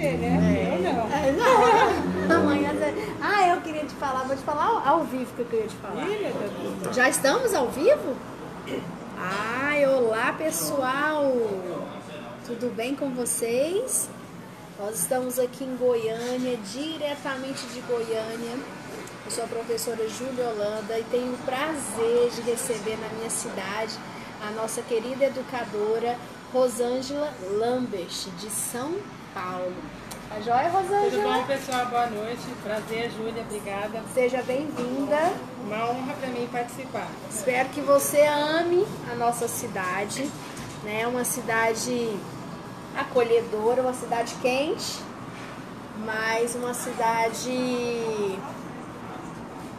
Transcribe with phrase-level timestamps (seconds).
[0.00, 0.76] né?
[0.76, 1.12] Eu não.
[1.12, 2.36] É, não.
[2.36, 2.94] Amanhã você...
[3.20, 6.06] Ah, eu queria te falar, vou te falar ao, vivo que eu queria te falar.
[6.06, 6.94] Ih.
[6.94, 8.16] Já estamos ao vivo?
[9.18, 11.32] Ai, olá pessoal!
[12.46, 14.08] Tudo bem com vocês?
[14.78, 18.56] Nós estamos aqui em Goiânia, diretamente de Goiânia.
[19.24, 23.98] Eu sou a professora Júlia Holanda e tenho o prazer de receber na minha cidade
[24.46, 26.16] a nossa querida educadora
[26.52, 29.17] Rosângela Lambert, de São Paulo.
[29.34, 31.34] A joia, Tudo Rosângela?
[31.34, 31.86] bom, pessoal?
[31.86, 32.42] Boa noite.
[32.62, 33.42] Prazer, Júlia.
[33.42, 34.02] Obrigada.
[34.14, 35.32] Seja bem-vinda.
[35.64, 37.06] Uma honra para mim participar.
[37.30, 40.30] Espero que você ame a nossa cidade,
[40.82, 41.06] né?
[41.06, 42.16] Uma cidade
[42.96, 44.98] acolhedora, uma cidade quente,
[46.04, 48.38] mas uma cidade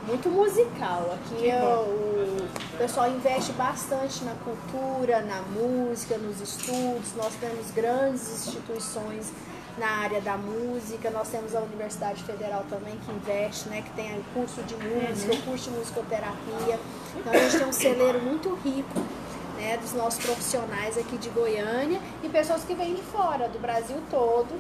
[0.08, 1.14] muito musical.
[1.14, 2.30] Aqui é o
[2.74, 7.14] o pessoal investe bastante na cultura, na música, nos estudos.
[7.16, 9.34] Nós temos grandes instituições
[9.78, 11.10] na área da música.
[11.10, 15.42] Nós temos a Universidade Federal também que investe, né, que tem curso de música, o
[15.42, 16.80] curso de musicoterapia.
[17.18, 19.00] Então a gente tem um celeiro muito rico
[19.58, 23.98] né, dos nossos profissionais aqui de Goiânia e pessoas que vêm de fora, do Brasil
[24.10, 24.58] todo.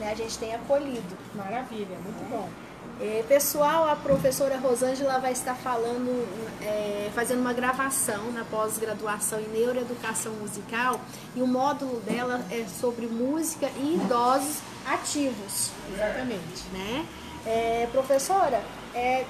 [0.00, 1.16] Né, a gente tem acolhido.
[1.34, 2.65] Maravilha, muito bom.
[2.98, 6.26] É, pessoal, a professora Rosângela vai estar falando,
[6.62, 10.98] é, fazendo uma gravação na pós-graduação em neuroeducação musical
[11.34, 16.64] e o módulo dela é sobre música e idosos ativos, Exatamente.
[16.72, 17.06] né?
[17.44, 18.62] É, professora,
[18.94, 19.26] é,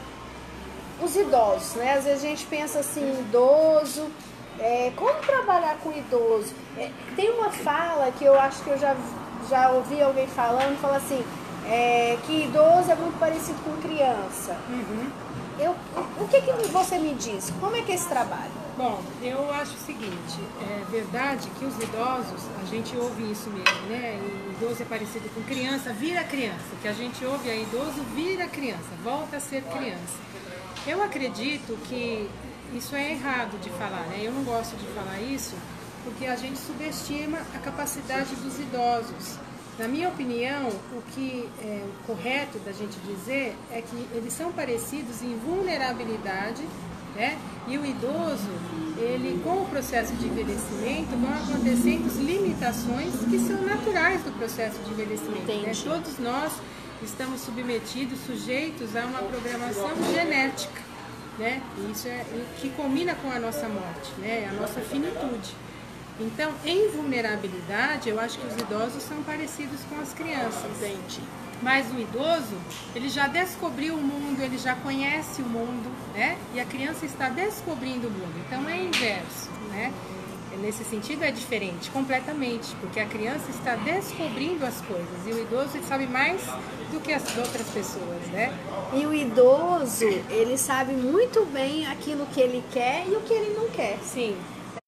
[1.02, 1.94] os idosos, né?
[1.94, 4.08] Às vezes a gente pensa assim, idoso,
[4.60, 6.54] é, como trabalhar com idoso?
[6.78, 8.94] É, tem uma fala que eu acho que eu já,
[9.50, 11.24] já ouvi alguém falando, fala assim,
[11.68, 14.56] é, que idoso é muito parecido com criança.
[14.68, 15.10] Uhum.
[15.58, 15.74] Eu,
[16.20, 17.52] o que, que você me diz?
[17.60, 18.52] Como é que é esse trabalho?
[18.76, 23.86] Bom, eu acho o seguinte, é verdade que os idosos, a gente ouve isso mesmo,
[23.88, 24.20] né?
[24.20, 26.60] E idoso é parecido com criança, vira criança.
[26.74, 30.18] O que a gente ouve é idoso vira criança, volta a ser criança.
[30.86, 32.28] Eu acredito que
[32.74, 34.20] isso é errado de falar, né?
[34.22, 35.54] Eu não gosto de falar isso
[36.04, 39.38] porque a gente subestima a capacidade dos idosos.
[39.78, 45.22] Na minha opinião, o que é correto da gente dizer é que eles são parecidos
[45.22, 46.62] em vulnerabilidade,
[47.14, 47.38] né?
[47.68, 48.48] E o idoso,
[48.96, 54.90] ele com o processo de envelhecimento vão acontecendo limitações que são naturais do processo de
[54.92, 55.46] envelhecimento.
[55.46, 55.72] Né?
[55.84, 56.52] Todos nós
[57.02, 60.80] estamos submetidos, sujeitos a uma programação genética,
[61.38, 61.60] né?
[61.92, 62.24] Isso é
[62.60, 64.48] que combina com a nossa morte, né?
[64.50, 65.54] A nossa finitude.
[66.18, 70.64] Então, em vulnerabilidade, eu acho que os idosos são parecidos com as crianças.
[70.76, 71.20] Entendi.
[71.62, 72.56] Mas o idoso,
[72.94, 76.36] ele já descobriu o mundo, ele já conhece o mundo, né?
[76.54, 78.34] E a criança está descobrindo o mundo.
[78.46, 79.92] Então é inverso, né?
[80.60, 85.76] Nesse sentido é diferente, completamente, porque a criança está descobrindo as coisas e o idoso
[85.76, 86.40] ele sabe mais
[86.90, 88.52] do que as outras pessoas, né?
[88.94, 93.54] E o idoso, ele sabe muito bem aquilo que ele quer e o que ele
[93.54, 93.98] não quer.
[94.02, 94.34] Sim,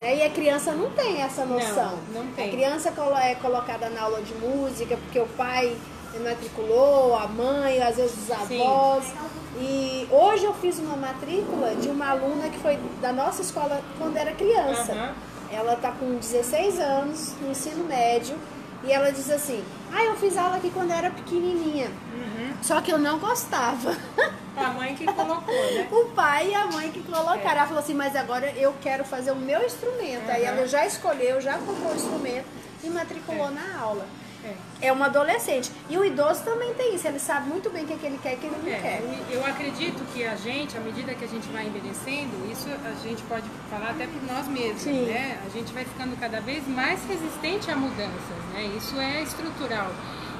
[0.00, 1.98] E a criança não tem essa noção.
[2.12, 2.48] Não, não tem.
[2.48, 5.76] A criança é colocada na aula de música porque o pai
[6.22, 9.12] matriculou, a mãe, às vezes os avós.
[9.60, 14.16] E hoje eu fiz uma matrícula de uma aluna que foi da nossa escola quando
[14.16, 14.92] era criança.
[14.92, 15.14] Aham.
[15.50, 18.36] Ela está com 16 anos, no ensino médio,
[18.84, 21.88] e ela diz assim: Ah, eu fiz aula aqui quando era pequenininha.
[22.12, 22.52] Uhum.
[22.62, 23.96] Só que eu não gostava.
[24.56, 25.86] a mãe que colocou, né?
[25.90, 27.50] o pai e a mãe que colocaram.
[27.50, 30.28] Ela falou assim, mas agora eu quero fazer o meu instrumento.
[30.28, 30.56] Aí Aham.
[30.56, 32.46] ela já escolheu, já comprou o instrumento
[32.82, 34.06] e matriculou na aula.
[34.44, 34.54] É.
[34.88, 35.70] É uma adolescente.
[35.90, 38.32] E o idoso também tem isso, ele sabe muito bem o que, que ele quer
[38.32, 39.00] e o que ele não É, quer.
[39.02, 42.94] eu- eu acredito que a gente, à medida que a gente vai envelhecendo, isso a
[43.06, 45.06] gente pode falar até por nós mesmos, Sim.
[45.06, 45.38] né?
[45.44, 48.70] A gente vai ficando cada vez mais resistente a mudanças, né?
[48.76, 49.90] Isso é estrutural.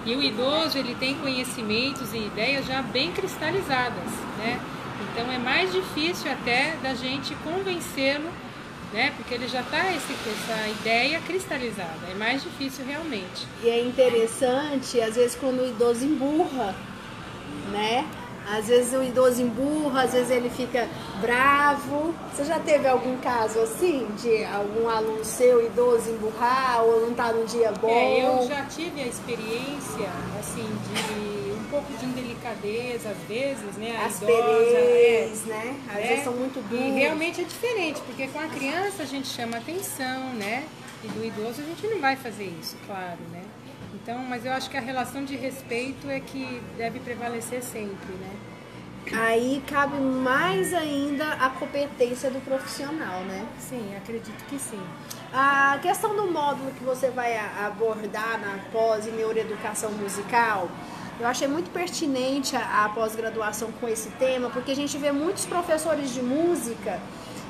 [0.06, 4.04] E o idoso, ele tem conhecimentos e ideias já bem cristalizadas,
[4.38, 4.60] né?
[5.12, 8.30] Então é mais difícil até da gente convencê-lo,
[8.92, 9.12] né?
[9.16, 12.06] Porque ele já está essa ideia cristalizada.
[12.10, 13.46] É mais difícil realmente.
[13.62, 16.74] E é interessante, às vezes, quando o idoso emburra,
[17.70, 18.06] né?
[18.50, 20.88] Às vezes o idoso emburra, às vezes ele fica
[21.20, 22.14] bravo.
[22.32, 27.30] Você já teve algum caso assim, de algum aluno seu idoso emburrar ou não tá
[27.30, 27.90] num dia bom?
[27.90, 30.08] É, eu já tive a experiência,
[30.40, 31.37] assim, de
[31.68, 33.90] um pouco de indelicadeza, às vezes, né?
[33.90, 35.76] A idosa, Asperez, né?
[35.90, 36.94] Às é, vezes são muito E duros.
[36.94, 40.64] realmente é diferente, porque com a criança a gente chama atenção, né?
[41.04, 43.42] E do idoso a gente não vai fazer isso, claro, né?
[43.94, 48.30] Então, mas eu acho que a relação de respeito é que deve prevalecer sempre, né?
[49.10, 53.46] aí cabe mais ainda a competência do profissional, né?
[53.58, 54.80] Sim, acredito que sim.
[55.32, 60.68] A questão do módulo que você vai abordar na pós em neuroeducação musical,
[61.20, 65.44] eu achei muito pertinente a, a pós-graduação com esse tema, porque a gente vê muitos
[65.44, 67.00] professores de música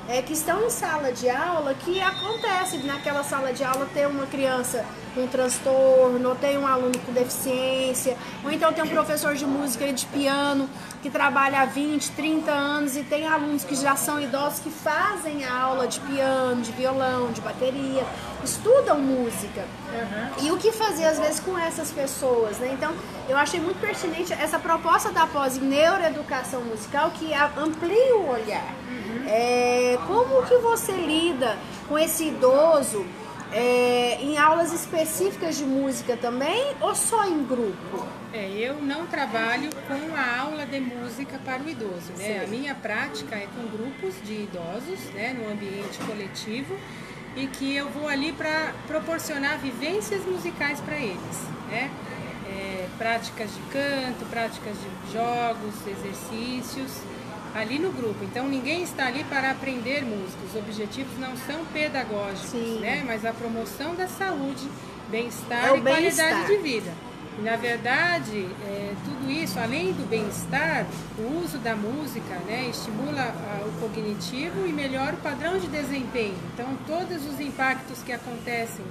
[0.09, 4.25] é, que estão em sala de aula que acontece naquela sala de aula ter uma
[4.27, 4.85] criança
[5.15, 9.87] com transtorno, ou tem um aluno com deficiência, ou então tem um professor de música
[9.87, 10.69] e de piano
[11.03, 15.45] que trabalha há 20, 30 anos e tem alunos que já são idosos que fazem
[15.45, 18.07] aula de piano, de violão, de bateria,
[18.45, 19.65] estudam música.
[19.93, 20.47] Uhum.
[20.47, 22.71] E o que fazer às vezes com essas pessoas, né?
[22.73, 22.93] Então,
[23.29, 28.75] eu achei muito pertinente essa proposta da pós em neuroeducação musical que amplia o olhar.
[28.89, 29.25] Uhum.
[29.27, 31.57] É, como que você lida
[31.89, 33.05] com esse idoso
[33.53, 38.07] é, em aulas específicas de música também ou só em grupo?
[38.33, 42.25] É, eu não trabalho com a aula de música para o idoso, né?
[42.25, 42.45] Sim.
[42.45, 46.77] A minha prática é com grupos de idosos, né, no ambiente coletivo
[47.39, 51.39] e que eu vou ali para proporcionar vivências musicais para eles,
[51.71, 51.91] né?
[52.49, 57.01] É, práticas de canto, práticas de jogos, exercícios
[57.55, 58.25] ali no grupo.
[58.25, 60.39] Então ninguém está ali para aprender música.
[60.49, 62.81] Os objetivos não são pedagógicos, Sim.
[62.81, 63.05] né?
[63.07, 64.69] Mas a promoção da saúde,
[65.09, 67.08] bem-estar é e bem qualidade de vida.
[67.39, 70.87] E, na verdade, é, tudo isso, além do bem-estar,
[71.19, 76.37] o uso da música né, estimula a, o cognitivo e melhora o padrão de desempenho.
[76.55, 78.85] Então, todos os impactos que acontecem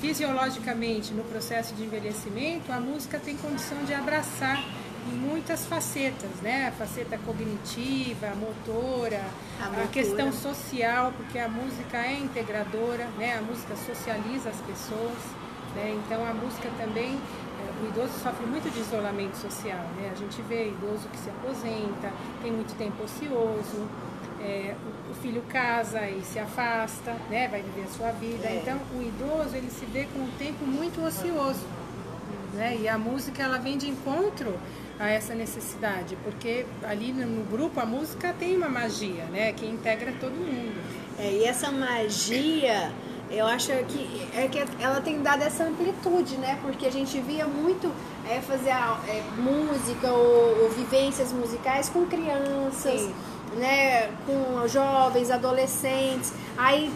[0.00, 4.62] fisiologicamente no processo de envelhecimento, a música tem condição de abraçar
[5.12, 6.68] em muitas facetas, né?
[6.68, 9.24] A faceta cognitiva, motora,
[9.60, 13.38] a, a questão social, porque a música é integradora, né?
[13.38, 15.18] A música socializa as pessoas,
[15.74, 15.96] né?
[16.04, 17.18] Então a música também,
[17.82, 20.10] o idoso sofre muito de isolamento social, né?
[20.12, 22.12] A gente vê idoso que se aposenta,
[22.42, 23.88] tem muito tempo ocioso,
[24.40, 24.74] é,
[25.10, 27.48] o filho casa e se afasta, né?
[27.48, 28.46] Vai viver a sua vida.
[28.46, 28.60] É.
[28.62, 31.64] Então o idoso ele se vê com um tempo muito ocioso.
[32.54, 32.78] Né?
[32.80, 34.58] E a música ela vem de encontro
[34.98, 40.12] a essa necessidade, porque ali no grupo a música tem uma magia, né, que integra
[40.18, 40.80] todo mundo.
[41.18, 42.90] É, e essa magia,
[43.30, 47.46] eu acho que é que ela tem dado essa amplitude, né, porque a gente via
[47.46, 47.90] muito
[48.28, 53.14] é, fazer é, música ou, ou, vivências musicais com crianças, Sim.
[53.56, 56.92] né, com jovens, adolescentes, aí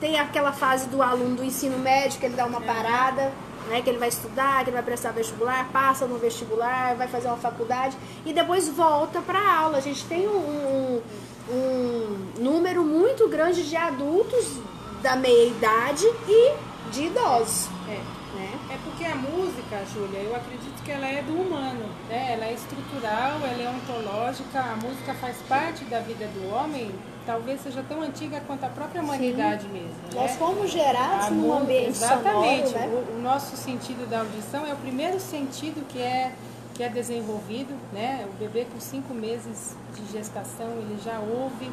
[0.00, 2.66] tem aquela fase do aluno do ensino médio que ele dá uma é.
[2.66, 3.32] parada
[3.68, 7.28] né, que ele vai estudar, que ele vai prestar vestibular, passa no vestibular, vai fazer
[7.28, 9.78] uma faculdade e depois volta para a aula.
[9.78, 11.02] A gente tem um, um,
[11.50, 14.58] um número muito grande de adultos
[15.06, 16.54] da meia idade e
[16.90, 17.68] de idosos.
[17.88, 18.02] É.
[18.36, 18.58] Né?
[18.70, 22.32] É porque a música, Júlia, eu acredito que ela é do humano, né?
[22.32, 26.92] Ela é estrutural, ela é ontológica, a música faz parte da vida do homem
[27.24, 29.72] talvez seja tão antiga quanto a própria humanidade Sim.
[29.72, 29.88] mesmo.
[29.88, 30.10] Né?
[30.14, 32.68] Nós fomos gerados num ambiente Exatamente.
[32.68, 33.04] Sonoro, né?
[33.08, 36.32] o, o, nosso sentido da audição é o primeiro sentido que é,
[36.74, 37.74] que é desenvolvido.
[37.92, 38.24] Né?
[38.30, 41.68] O bebê com cinco meses de gestação, ele já ouve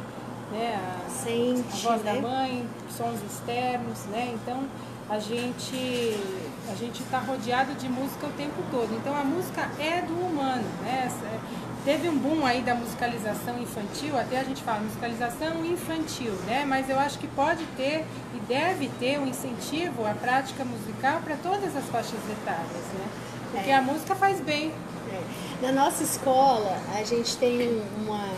[0.54, 0.78] né?
[0.80, 2.14] a, Sente, a voz né?
[2.14, 4.04] da mãe, sons externos.
[4.10, 4.34] Né?
[4.34, 4.64] Então,
[5.08, 6.16] a gente
[6.70, 8.94] a gente está rodeado de música o tempo todo.
[8.94, 10.64] Então, a música é do humano.
[10.82, 11.10] Né?
[11.84, 16.64] Teve um boom aí da musicalização infantil, até a gente fala musicalização infantil, né?
[16.66, 21.36] Mas eu acho que pode ter e deve ter um incentivo à prática musical para
[21.36, 23.06] todas as faixas etárias, né?
[23.52, 23.76] Porque é.
[23.76, 24.72] a música faz bem.
[25.12, 25.66] É.
[25.66, 28.33] Na nossa escola, a gente tem uma um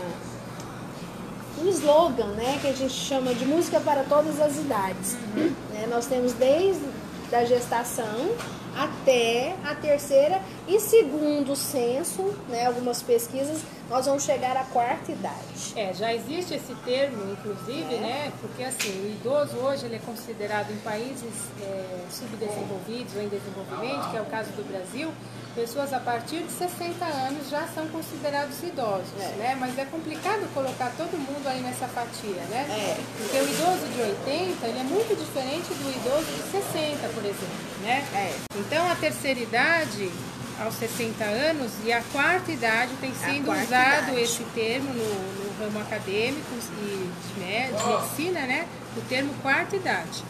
[1.77, 5.15] slogan, né, que a gente chama de música para todas as idades.
[5.35, 5.53] Uhum.
[5.73, 5.87] Né?
[5.89, 6.83] Nós temos desde
[7.31, 8.31] a gestação
[8.75, 15.11] até a terceira e segundo o censo, né, algumas pesquisas, nós vamos chegar à quarta
[15.11, 15.73] idade.
[15.75, 17.99] É, já existe esse termo, inclusive, é.
[17.99, 23.29] né, porque assim, o idoso hoje ele é considerado em países é, subdesenvolvidos ou em
[23.29, 25.11] desenvolvimento, que é o caso do Brasil,
[25.55, 29.35] pessoas a partir de 60 anos já são considerados idosos, é.
[29.37, 29.57] né?
[29.59, 32.67] Mas é complicado colocar todo mundo aí nessa fatia, né?
[32.69, 32.97] É.
[33.17, 37.81] Porque o idoso de 80, ele é muito diferente do idoso de 60, por exemplo,
[37.81, 38.05] né?
[38.13, 38.35] É.
[38.55, 40.11] Então a terceira idade
[40.59, 44.21] aos 60 anos e a quarta idade tem sido usado idade.
[44.21, 48.67] esse termo no, no, ramo acadêmico e de, de medicina, né?
[48.95, 50.23] O termo quarta idade.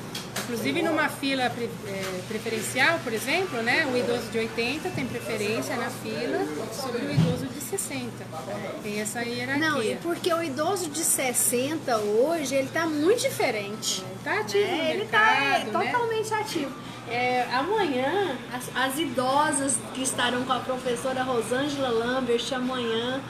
[0.48, 1.52] Inclusive numa fila é,
[2.30, 6.40] preferencial, por exemplo, né, o idoso de 80 tem preferência na fila
[6.72, 8.10] sobre o idoso de 60.
[8.82, 9.70] Tem essa hierarquia.
[9.70, 14.02] Não, e porque o idoso de 60 hoje, ele está muito diferente.
[14.20, 14.92] Está ativo né?
[14.94, 16.72] Ele está é, totalmente ativo.
[17.10, 23.22] É, amanhã, as, as, idosas que estarão com a professora Rosângela Lambert, amanhã,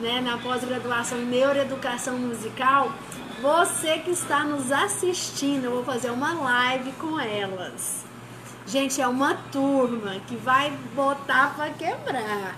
[0.00, 2.92] né, na pós-graduação em neuroeducação musical,
[3.40, 8.04] você que está nos assistindo, eu vou fazer uma live com elas.
[8.66, 12.56] Gente, é uma turma que vai botar para quebrar.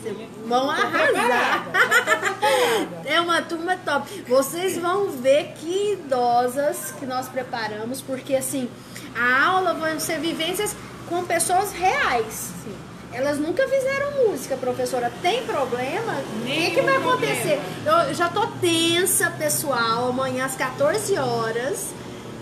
[0.00, 0.16] Vocês
[0.46, 1.66] vão arrasar.
[3.04, 4.22] É uma turma top.
[4.28, 8.68] Vocês vão ver que idosas que nós preparamos, porque assim,
[9.16, 10.76] a aula vão ser vivências
[11.08, 12.52] com pessoas reais.
[12.64, 12.87] Sim.
[13.12, 15.10] Elas nunca fizeram música, professora.
[15.22, 16.12] Tem problema?
[16.42, 17.60] O que, que vai acontecer?
[17.84, 20.08] Eu já tô tensa, pessoal.
[20.08, 21.94] Amanhã às 14 horas,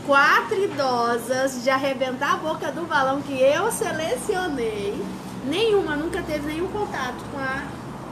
[0.07, 5.01] quatro idosas de arrebentar a boca do balão que eu selecionei.
[5.45, 7.63] Nenhuma nunca teve nenhum contato com a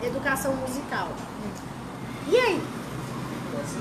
[0.07, 1.09] educação musical.
[2.29, 2.63] E aí?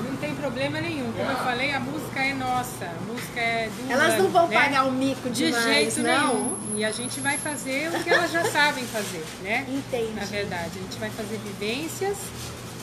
[0.10, 1.12] Não tem problema nenhum.
[1.14, 2.86] Como eu falei, a música é nossa.
[2.86, 4.60] A música é do Elas não vão né?
[4.60, 6.34] pagar o mico demais, De jeito não.
[6.36, 6.58] nenhum.
[6.76, 9.66] E a gente vai fazer o que elas já sabem fazer, né?
[9.70, 10.14] Entendi.
[10.14, 12.18] Na verdade, a gente vai fazer vivências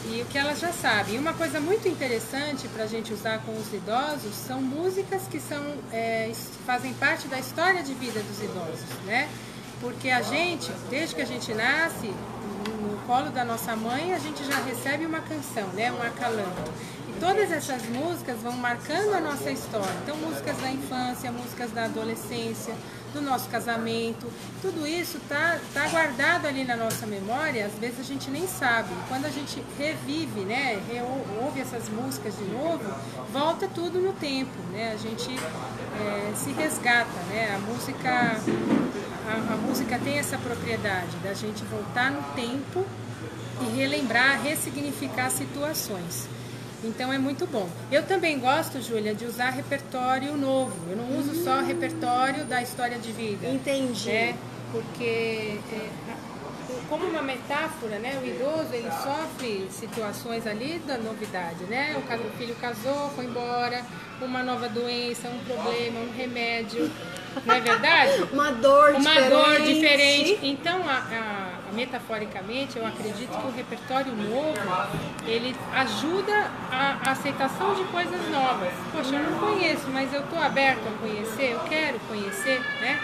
[0.07, 1.17] e o que elas já sabem.
[1.17, 5.41] E uma coisa muito interessante para a gente usar com os idosos são músicas que
[5.41, 6.31] são, é,
[6.67, 9.29] fazem parte da história de vida dos idosos, né?
[9.81, 12.13] Porque a gente, desde que a gente nasce,
[13.11, 15.91] colo da nossa mãe, a gente já recebe uma canção, né?
[15.91, 16.71] Um acalanto.
[17.09, 19.93] E todas essas músicas vão marcando a nossa história.
[20.05, 22.73] Então, músicas da infância, músicas da adolescência,
[23.13, 24.31] do nosso casamento,
[24.63, 28.91] tudo isso tá, tá guardado ali na nossa memória, às vezes a gente nem sabe.
[29.09, 30.81] Quando a gente revive, né,
[31.43, 32.85] ouve essas músicas de novo,
[33.33, 34.93] volta tudo no tempo, né?
[34.93, 37.57] A gente é, se resgata, né?
[37.57, 38.37] A música
[39.27, 42.85] a, a música tem essa propriedade da gente voltar no tempo
[43.63, 46.29] e relembrar, ressignificar situações.
[46.83, 47.69] Então é muito bom.
[47.93, 50.75] Eu também gosto, Júlia, de usar repertório novo.
[50.89, 51.45] Eu não uso hum.
[51.45, 53.47] só repertório da história de vida.
[53.49, 54.09] Entendi.
[54.09, 54.37] Né?
[54.73, 55.89] Porque é,
[56.89, 58.19] como uma metáfora, né?
[58.23, 61.97] O idoso ele sofre situações ali da novidade, né?
[61.97, 63.85] O filho casou, foi embora,
[64.21, 66.91] uma nova doença, um problema, um remédio.
[67.45, 68.23] Não é verdade?
[68.33, 69.33] uma dor uma diferente.
[69.33, 70.39] Uma dor diferente.
[70.43, 74.55] Então, a, a, metaforicamente, eu acredito que o repertório novo,
[75.27, 78.73] ele ajuda a, a aceitação de coisas novas.
[78.93, 82.99] Poxa, eu não conheço, mas eu estou aberto a conhecer, eu quero conhecer, né?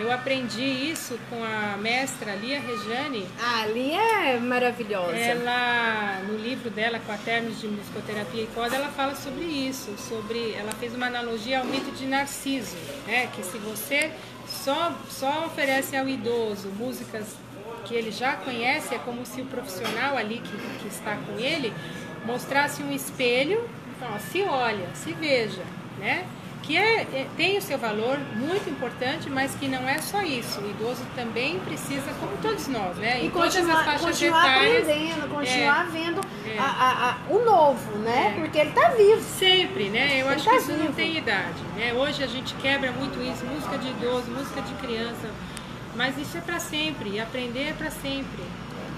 [0.00, 3.28] Eu aprendi isso com a mestra Lia Rejane.
[3.38, 5.14] Ah, Lia é maravilhosa.
[5.14, 10.72] Ela, no livro dela, Quaternos de Musicoterapia e Coda, ela fala sobre isso, sobre, ela
[10.72, 12.76] fez uma analogia ao mito de Narciso,
[13.06, 13.28] né?
[13.36, 14.10] Que se você
[14.48, 17.36] só, só oferece ao idoso músicas
[17.84, 21.74] que ele já conhece, é como se o profissional ali que, que está com ele
[22.24, 25.62] mostrasse um espelho, então, ó, se olha, se veja,
[25.98, 26.26] né?
[26.70, 30.60] Que é, é, tem o seu valor muito importante, mas que não é só isso.
[30.60, 33.20] O idoso também precisa, como todos nós, né?
[33.20, 36.58] E em continuar, todas as continuar etárias, aprendendo, continuar é, vendo é.
[36.60, 38.36] A, a, a, o novo, né?
[38.36, 38.40] É.
[38.40, 39.20] Porque ele está vivo.
[39.20, 40.20] Sempre, né?
[40.20, 40.84] Eu ele acho tá que isso vivo.
[40.84, 41.60] não tem idade.
[41.74, 41.92] Né?
[41.92, 45.28] Hoje a gente quebra muito isso, música de idoso, música de criança.
[45.96, 48.44] Mas isso é para sempre, e aprender é para sempre.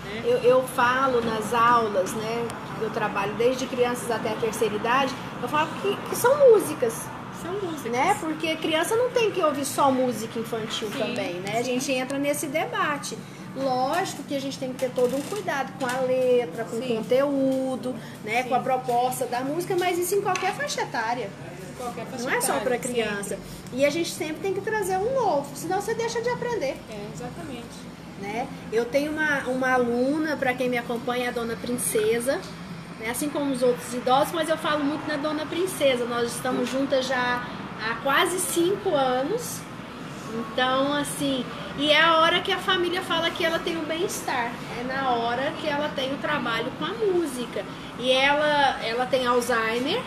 [0.05, 0.23] Né?
[0.26, 2.47] Eu, eu falo nas aulas, né?
[2.83, 7.09] Eu trabalho desde crianças até a terceira idade, eu falo que, que são músicas
[7.42, 7.92] são músicas.
[7.92, 8.16] Né?
[8.20, 11.52] Porque criança não tem que ouvir só música infantil sim, também, né?
[11.52, 11.58] Sim.
[11.58, 13.18] A gente entra nesse debate.
[13.54, 16.94] Lógico que a gente tem que ter todo um cuidado com a letra, com sim.
[16.94, 17.94] o conteúdo,
[18.25, 18.44] né?
[18.44, 21.28] Com a proposta da música, mas isso em qualquer faixa etária.
[21.76, 23.38] Qualquer faixa não é só para criança.
[23.72, 26.76] E a gente sempre tem que trazer um novo, senão você deixa de aprender.
[26.90, 27.92] É, exatamente.
[28.20, 28.46] Né?
[28.72, 32.40] Eu tenho uma, uma aluna, para quem me acompanha, a dona Princesa,
[33.02, 33.11] né?
[33.11, 36.04] assim como os outros idosos, mas eu falo muito na Dona Princesa.
[36.04, 37.42] Nós estamos juntas já
[37.85, 39.61] há quase cinco anos.
[40.35, 41.44] Então, assim,
[41.76, 44.50] e é a hora que a família fala que ela tem o bem-estar.
[44.80, 47.64] É na hora que ela tem o trabalho com a música.
[47.99, 50.00] E ela, ela tem Alzheimer.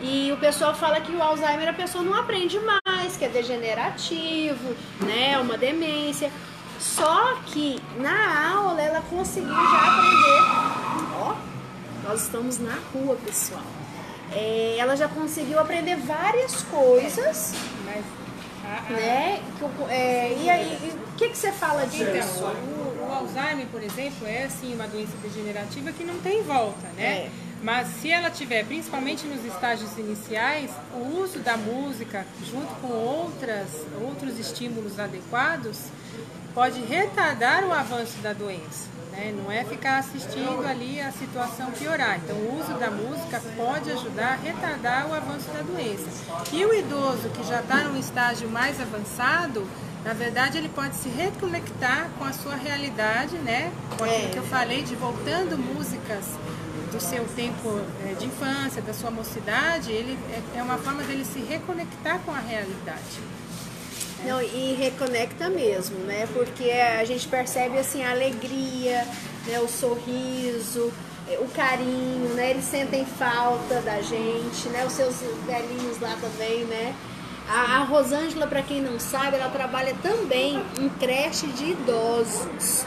[0.00, 4.74] E o pessoal fala que o Alzheimer a pessoa não aprende mais, que é degenerativo,
[5.00, 5.38] né?
[5.38, 6.32] Uma demência.
[6.78, 10.79] Só que na aula ela conseguiu já aprender.
[12.04, 13.62] Nós estamos na rua, pessoal.
[14.32, 17.52] É, ela já conseguiu aprender várias coisas.
[17.84, 18.04] Mas,
[18.90, 19.42] né?
[19.88, 22.04] É, e aí, o que, que você fala disso?
[22.04, 26.86] Então, o, o, Alzheimer, por exemplo, é assim uma doença degenerativa que não tem volta,
[26.96, 27.02] né?
[27.02, 27.30] É.
[27.62, 33.68] Mas se ela tiver, principalmente nos estágios iniciais, o uso da música junto com outras,
[34.02, 35.78] outros estímulos adequados
[36.54, 38.88] pode retardar o avanço da doença.
[39.12, 39.34] Né?
[39.36, 42.18] Não é ficar assistindo ali a situação piorar.
[42.24, 46.08] Então, o uso da música pode ajudar a retardar o avanço da doença.
[46.52, 49.66] E o idoso que já está num estágio mais avançado,
[50.02, 53.70] Na verdade, ele pode se reconectar com a sua realidade, né?
[53.98, 54.30] Com aquilo É.
[54.30, 56.24] que eu falei de voltando músicas
[56.90, 61.22] do seu tempo eh, de infância, da sua mocidade, ele é- é uma forma dele
[61.22, 63.20] se reconectar com a realidade.
[64.24, 66.28] Não, e reconecta mesmo, né?
[66.32, 69.06] Porque a gente percebe assim a alegria,
[69.46, 69.60] né?
[69.60, 70.92] o sorriso,
[71.38, 72.50] o carinho, né?
[72.50, 74.84] Eles sentem falta da gente, né?
[74.86, 76.94] Os seus velhinhos lá também, né?
[77.48, 82.84] A, a Rosângela, para quem não sabe, ela trabalha também em creche de idosos.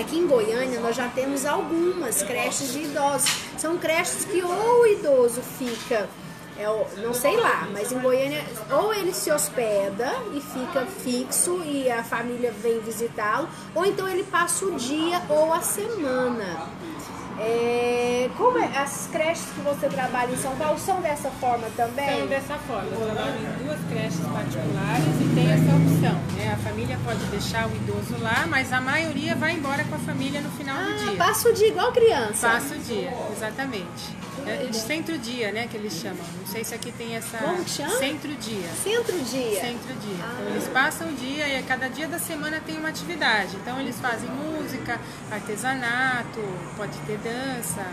[0.00, 3.30] Aqui em Goiânia nós já temos algumas creches de idosos.
[3.58, 6.08] São creches que ou o idoso fica
[6.58, 11.90] é, não sei lá, mas em Goiânia ou ele se hospeda e fica fixo e
[11.90, 16.66] a família vem visitá-lo, ou então ele passa o dia ou a semana.
[17.38, 22.14] É, como é- as creches que você trabalha em São Paulo são dessa forma também?
[22.16, 26.20] Então, dessa forma, eu trabalho em duas creches particulares e tem essa opção.
[26.38, 26.54] Né?
[26.54, 30.40] A família pode deixar o idoso lá, mas a maioria vai embora com a família
[30.40, 31.16] no final do Ah, dia.
[31.18, 32.48] passa o dia igual criança.
[32.48, 34.16] Passa o dia, exatamente.
[34.46, 36.24] É, de centro-dia, né, que eles chamam.
[36.38, 37.38] Não sei se aqui tem essa...
[37.38, 37.96] Como que chama?
[37.98, 38.68] Centro-dia.
[38.82, 39.60] Centro-dia.
[39.60, 40.16] Centro-dia.
[40.22, 40.36] Ah.
[40.40, 43.56] Então, eles passam o dia e a cada dia da semana tem uma atividade.
[43.56, 45.00] Então, eles fazem música,
[45.30, 46.40] artesanato,
[46.76, 47.84] pode ter dança.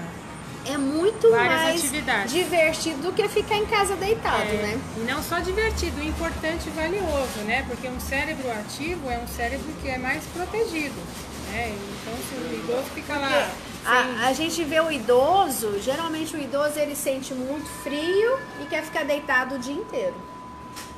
[0.66, 2.32] É muito Várias mais atividades.
[2.32, 4.80] divertido do que ficar em casa deitado, É, né?
[4.96, 7.66] E não só divertido, importante e valioso, né?
[7.68, 10.96] Porque um cérebro ativo é um cérebro que é mais protegido.
[11.54, 11.76] Né?
[12.02, 13.52] Então, se o idoso fica lá...
[13.86, 18.82] A, a gente vê o idoso, geralmente o idoso ele sente muito frio e quer
[18.84, 20.16] ficar deitado o dia inteiro.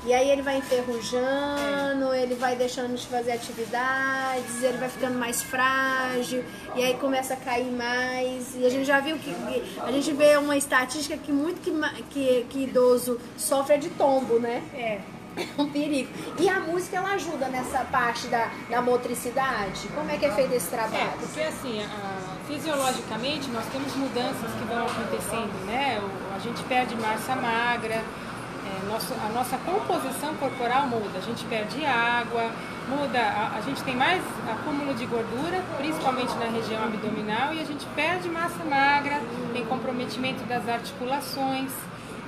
[0.05, 5.41] E aí ele vai enferrujando, ele vai deixando de fazer atividades, ele vai ficando mais
[5.41, 6.45] frágil,
[6.75, 8.55] e aí começa a cair mais.
[8.55, 9.35] E a gente já viu que
[9.81, 11.71] a gente vê uma estatística que muito que,
[12.11, 14.61] que, que idoso sofre é de tombo, né?
[14.75, 14.99] É,
[15.37, 16.09] É um perigo.
[16.39, 19.87] E a música ela ajuda nessa parte da, da motricidade?
[19.93, 21.11] Como é que é feito esse É, trabalho?
[21.19, 25.99] porque assim, a- fisiologicamente nós temos mudanças que vão acontecendo, né?
[26.01, 31.43] O- a gente perde massa magra, é, nosso- a nossa composição corporal muda, a gente
[31.45, 32.51] perde água,
[32.87, 37.65] muda, a, a gente tem mais acúmulo de gordura, principalmente na região abdominal, e a
[37.65, 39.21] gente perde massa magra,
[39.53, 41.71] tem comprometimento das articulações.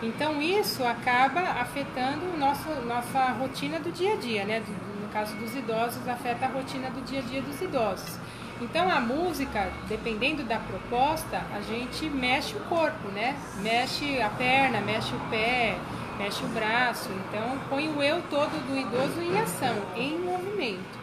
[0.02, 4.64] Então isso acaba afetando nosso, nossa rotina do dia a dia, né?
[5.02, 8.20] No caso dos idosos, afeta a rotina do dia a dia dos idosos.
[8.62, 13.36] Então a música, dependendo da proposta, a gente mexe o corpo, né?
[13.62, 15.78] Mexe a perna, mexe o pé,
[16.18, 17.10] mexe o braço.
[17.12, 21.00] Então põe o eu todo do idoso em ação, em movimento.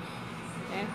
[0.71, 0.87] Né?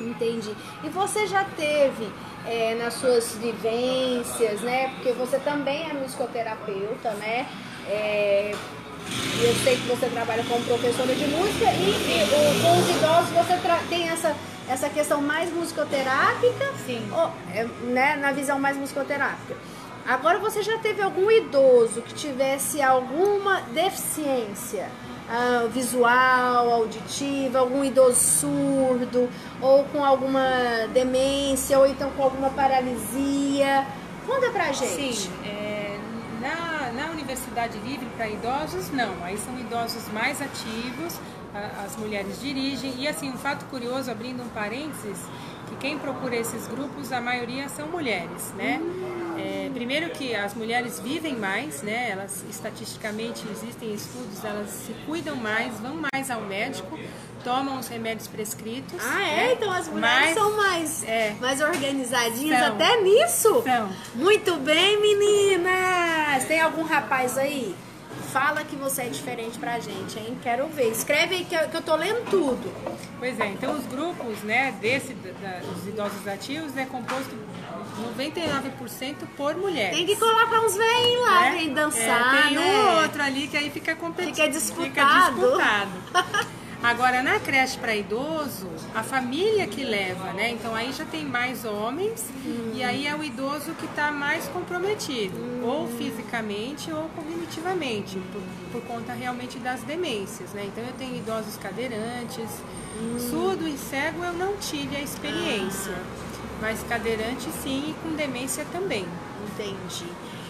[0.00, 0.54] Entendi.
[0.84, 2.08] E você já teve
[2.46, 4.90] é, nas suas vivências, né?
[4.94, 7.46] Porque você também é musicoterapeuta, né?
[7.88, 8.52] É,
[9.40, 13.30] eu sei que você trabalha como professora de música e, e o- com os idosos
[13.30, 14.34] você tem essa,
[14.68, 17.06] essa questão mais musicoterápica, Sim.
[17.12, 18.16] ou, é, né?
[18.16, 19.56] Na visão mais musicoterápica.
[20.06, 24.88] Agora você já teve algum idoso que tivesse alguma deficiência?
[25.28, 29.28] Ah, visual, auditiva, algum idoso surdo,
[29.60, 30.40] ou com alguma
[30.92, 33.86] demência, ou então com alguma paralisia.
[34.26, 35.14] Conta pra gente.
[35.16, 35.96] Sim, é,
[36.40, 39.12] na, na Universidade Livre para idosos, não.
[39.22, 41.18] Aí são idosos mais ativos,
[41.54, 42.94] a- as mulheres dirigem.
[42.98, 45.18] E assim, um fato curioso, abrindo um parênteses,
[45.68, 48.80] que quem procura esses grupos, a maioria são mulheres, né?
[49.38, 52.10] É, primeiro que as mulheres vivem mais, né?
[52.10, 56.98] Elas estatisticamente existem estudos, elas se cuidam mais, vão mais ao médico,
[57.44, 59.00] tomam os remédios prescritos.
[59.02, 59.36] Ah, é?
[59.36, 59.52] né?
[59.52, 61.34] Então as mulheres Mas- são mais, é.
[61.40, 62.74] mais organizadinhas São.
[62.74, 63.62] até nisso?
[63.62, 63.90] São.
[64.14, 66.44] Muito bem, meninas!
[66.46, 67.74] Tem algum rapaz aí?
[68.32, 70.36] Fala que você é diferente pra gente, hein?
[70.42, 70.90] Quero ver.
[70.90, 72.70] Escreve aí que eu, que eu tô lendo tudo.
[73.18, 77.34] Pois é, então os grupos, né, desse, da, dos idosos ativos é composto
[77.96, 79.96] 99% por mulheres.
[79.96, 81.62] Tem que colocar uns velhinhos lá né?
[81.64, 82.60] ir dançar, É, tem né?
[82.60, 84.36] um ou outro ali que aí fica competitivo.
[84.36, 85.34] Fica disputado.
[85.40, 86.46] disputado.
[86.82, 90.50] Agora, na creche para idoso, a família que leva, né?
[90.50, 92.24] Então aí já tem mais homens
[92.74, 98.86] e aí é o idoso que está mais comprometido, ou fisicamente ou cognitivamente, por, por
[98.86, 100.64] conta realmente das demências, né?
[100.66, 102.48] Então eu tenho idosos cadeirantes,
[103.30, 105.94] surdo e cego eu não tive a experiência,
[106.60, 109.06] mas cadeirante sim e com demência também.
[109.52, 110.06] Entendi.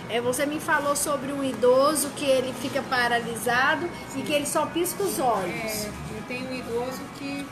[0.09, 4.65] É, você me falou sobre um idoso que ele fica paralisado e que ele só
[4.67, 5.49] pisca os olhos.
[5.85, 7.45] É, eu tenho um idoso que.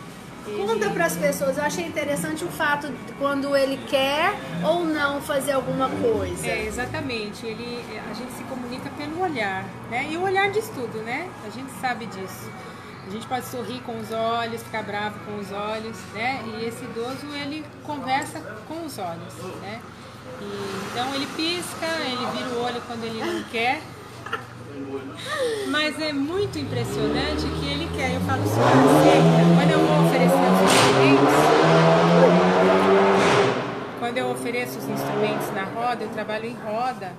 [0.46, 4.84] ele- Conta para as pessoas, eu achei interessante o fato de quando ele quer ou
[4.84, 6.46] não fazer alguma coisa.
[6.46, 7.44] É, exatamente.
[7.46, 10.06] Ele, a gente se comunica pelo olhar, né?
[10.10, 11.28] E o olhar diz tudo, né?
[11.46, 12.48] A gente sabe disso.
[13.06, 16.42] A gente pode sorrir com os olhos, ficar bravo com os olhos, né?
[16.46, 19.80] E esse idoso ele conversa com os olhos, né?
[20.40, 20.44] E,
[20.90, 23.82] então ele pisca, ele vira o olho quando ele não quer.
[25.68, 28.14] Mas é muito impressionante que ele quer.
[28.14, 29.44] Eu falo, senhora, aceita.
[29.54, 31.34] Quando eu vou oferecer os instrumentos,
[33.98, 37.12] quando eu ofereço os instrumentos na roda, eu trabalho em roda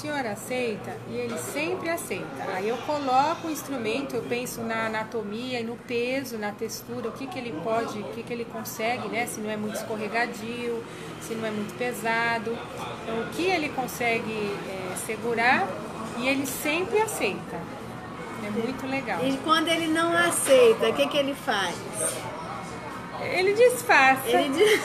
[0.00, 0.96] o senhor aceita?
[1.10, 2.24] E ele sempre aceita.
[2.54, 7.12] Aí eu coloco o instrumento, eu penso na anatomia e no peso, na textura, o
[7.12, 9.26] que, que ele pode, o que, que ele consegue, né?
[9.26, 10.82] Se não é muito escorregadio,
[11.20, 12.56] se não é muito pesado.
[13.02, 15.68] Então, o que ele consegue é, segurar
[16.18, 17.60] e ele sempre aceita.
[18.42, 19.20] É muito legal.
[19.22, 21.76] E quando ele não aceita, o que, que ele faz?
[23.20, 24.30] Ele disfarça.
[24.30, 24.80] Ele,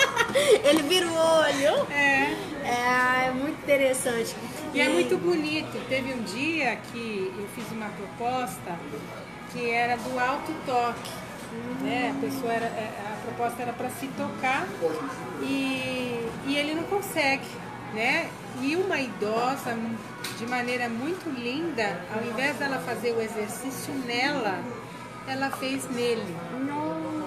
[0.64, 1.86] ele vira o olho.
[1.92, 2.55] É.
[2.66, 4.34] É, é muito interessante.
[4.74, 5.88] E é muito bonito.
[5.88, 8.76] Teve um dia que eu fiz uma proposta
[9.52, 11.10] que era do alto toque.
[11.80, 12.14] Né?
[12.16, 14.66] A pessoa era, é, a proposta era para se tocar
[15.40, 17.46] e, e ele não consegue,
[17.94, 18.28] né?
[18.60, 19.78] E uma idosa,
[20.38, 24.60] de maneira muito linda, ao invés dela fazer o exercício nela,
[25.26, 26.36] ela fez nele.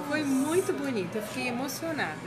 [0.08, 2.18] Foi muito bonito, eu fiquei emocionada.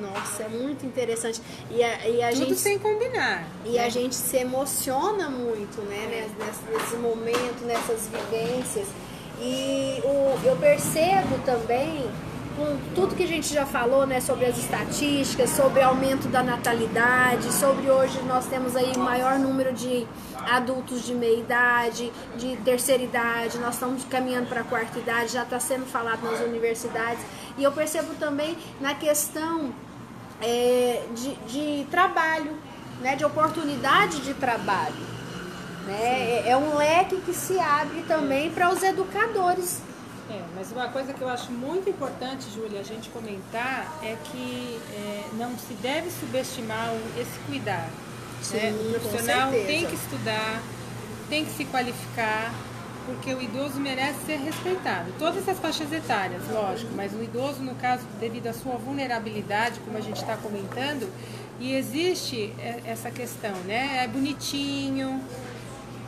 [0.00, 1.40] Nossa, é muito interessante.
[1.70, 3.46] E a, e a Tudo gente sem combinar.
[3.64, 3.84] e né?
[3.84, 8.88] a gente se emociona muito, né, nesse, nesse momento, nessas vivências.
[9.40, 12.08] E o, eu percebo também,
[12.56, 16.42] com tudo que a gente já falou, né, sobre as estatísticas, sobre o aumento da
[16.42, 20.06] natalidade, sobre hoje nós temos aí o maior número de
[20.48, 25.42] adultos de meia idade, de terceira idade, nós estamos caminhando para a quarta idade, já
[25.42, 27.24] está sendo falado nas universidades.
[27.56, 29.72] E eu percebo também na questão
[30.42, 32.56] é, de, de trabalho,
[33.00, 35.14] né, de oportunidade de trabalho.
[35.86, 36.42] Né?
[36.46, 39.80] É, é um leque que se abre também para os educadores.
[40.30, 44.80] É, mas uma coisa que eu acho muito importante, Júlia, a gente comentar é que
[44.92, 47.90] é, não se deve subestimar o- esse cuidado.
[47.90, 48.42] né?
[48.42, 50.62] Sim, O com profissional tem que estudar,
[51.28, 52.52] tem que se qualificar,
[53.06, 55.12] porque o idoso merece ser respeitado.
[55.18, 59.96] Todas as faixas etárias, lógico, mas o idoso, no caso, devido à sua vulnerabilidade, como
[59.96, 61.10] a gente está comentando,
[61.60, 64.04] e existe é, essa questão, né?
[64.04, 65.22] É bonitinho,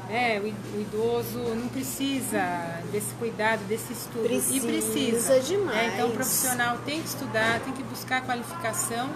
[0.09, 0.40] né?
[0.40, 2.40] O idoso não precisa
[2.90, 4.24] desse cuidado, desse estudo.
[4.24, 5.40] e Precisa precisa.
[5.40, 5.76] demais.
[5.76, 5.90] né?
[5.94, 9.09] Então o profissional tem que estudar, tem que buscar qualificação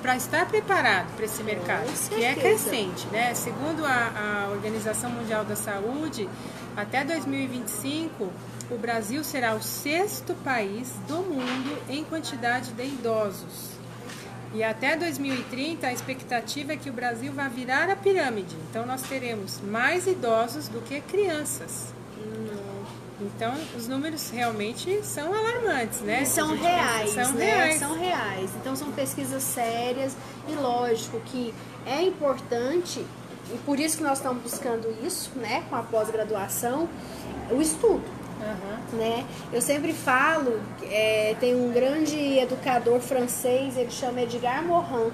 [0.00, 3.06] para estar preparado para esse mercado, que é crescente.
[3.12, 3.34] Né?
[3.34, 6.28] Segundo a, a Organização Mundial da Saúde,
[6.76, 8.30] até 2025,
[8.70, 13.72] o Brasil será o sexto país do mundo em quantidade de idosos.
[14.54, 18.54] E até 2030, a expectativa é que o Brasil vá virar a pirâmide.
[18.70, 21.92] Então, nós teremos mais idosos do que crianças.
[23.22, 26.22] Então, os números realmente são alarmantes, né?
[26.22, 27.44] E são reais, São né?
[27.44, 27.78] reais.
[27.78, 28.50] São reais.
[28.60, 30.16] Então são pesquisas sérias
[30.48, 31.54] e lógico que
[31.86, 33.04] é importante
[33.50, 36.88] e por isso que nós estamos buscando isso, né, com a pós-graduação,
[37.50, 38.04] o estudo.
[38.40, 38.96] Aham.
[38.98, 39.24] Né?
[39.52, 45.12] Eu sempre falo, é, tem um grande educador francês, ele chama Edgar Morin.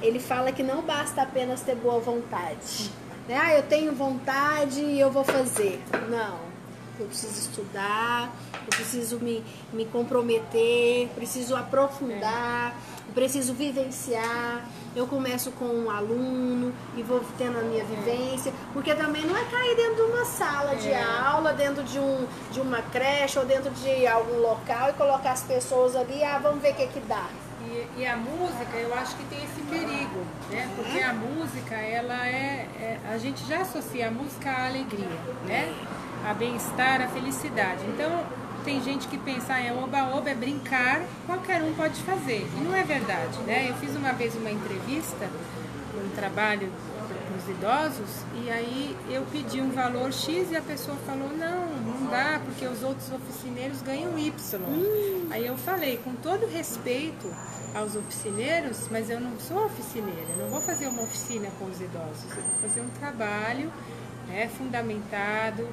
[0.00, 2.90] Ele fala que não basta apenas ter boa vontade.
[3.28, 3.38] Né?
[3.40, 5.80] Ah, eu tenho vontade e eu vou fazer.
[6.08, 6.51] Não.
[6.98, 12.74] Eu preciso estudar, eu preciso me, me comprometer, preciso aprofundar,
[13.08, 14.66] eu preciso vivenciar.
[14.94, 19.44] Eu começo com um aluno e vou tendo a minha vivência, porque também não é
[19.46, 21.02] cair dentro de uma sala de É.
[21.02, 25.42] aula, dentro de, um, de uma creche ou dentro de algum local e colocar as
[25.42, 27.26] pessoas ali, ah, vamos ver o que que dá.
[27.64, 30.68] E, e a música, eu acho que tem esse perigo, né?
[30.76, 35.06] Porque a música, ela é, é- A gente já associa a música à alegria,
[35.46, 35.72] né?
[36.28, 37.84] A bem-estar, a felicidade.
[37.86, 38.24] Então,
[38.64, 42.46] tem gente que pensa, ah, é oba-oba, é brincar, qualquer um pode fazer.
[42.56, 43.68] E não é verdade, né?
[43.68, 45.28] Eu fiz uma vez uma entrevista,
[45.94, 46.70] um trabalho
[47.26, 51.66] para os idosos, e aí eu pedi um valor X e a pessoa falou, não,
[51.66, 54.32] não dá, porque os outros oficineiros ganham Y.
[55.30, 57.28] Aí eu falei, com todo respeito
[57.74, 62.30] aos oficineiros, mas eu não sou oficineira, não vou fazer uma oficina com os idosos,
[62.30, 63.72] eu vou fazer um trabalho
[64.28, 65.66] né, fundamentado,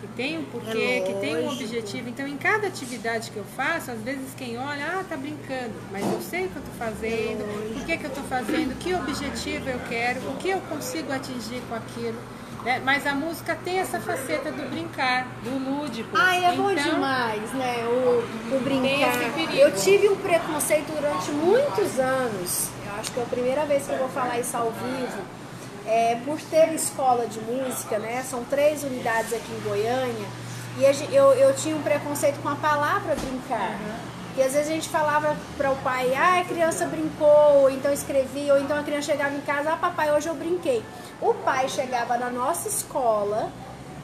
[0.00, 2.08] que tem um porquê, É que tem um objetivo.
[2.08, 6.04] Então, em cada atividade que eu faço, às vezes quem olha, ah, tá brincando, mas
[6.04, 9.68] eu sei o que eu tô fazendo, por que, que eu tô fazendo, que objetivo
[9.68, 12.18] eu quero, o que eu consigo atingir com aquilo.
[12.64, 12.80] né?
[12.84, 16.10] Mas a música tem essa faceta do brincar, do lúdico.
[16.14, 17.84] Ai, é bom Então, demais, né?
[17.86, 19.54] O, o brincar.
[19.54, 22.68] Eu tive um preconceito durante muitos anos.
[22.86, 25.37] Eu acho que é a primeira vez que eu vou falar isso ao vivo.
[25.88, 28.22] É, por ter escola de música, né?
[28.22, 30.28] São três unidades aqui em Goiânia.
[30.76, 33.70] E eu, eu tinha um preconceito com a palavra brincar.
[33.70, 34.18] Uhum.
[34.36, 37.92] E às vezes a gente falava para o pai, ah, a criança brincou, ou então
[37.92, 40.84] escrevia, ou então a criança chegava em casa, ah, papai, hoje eu brinquei.
[41.20, 43.50] O pai chegava na nossa escola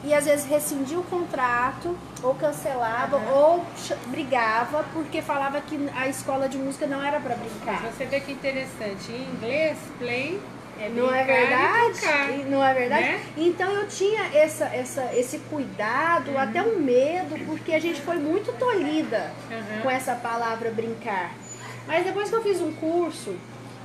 [0.03, 3.33] e às vezes rescindia o contrato, ou cancelava, uhum.
[3.33, 3.65] ou
[4.07, 7.81] brigava, porque falava que a escola de música não era para brincar.
[7.81, 10.41] Mas você vê que interessante, em inglês, play
[10.79, 12.43] é não é verdade?
[12.49, 13.03] Não é verdade?
[13.03, 13.21] Né?
[13.37, 16.39] Então eu tinha essa, essa, esse cuidado, uhum.
[16.39, 19.81] até um medo, porque a gente foi muito tolhida uhum.
[19.81, 21.33] com essa palavra brincar.
[21.87, 23.35] Mas depois que eu fiz um curso